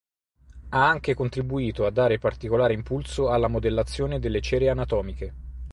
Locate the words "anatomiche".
4.69-5.33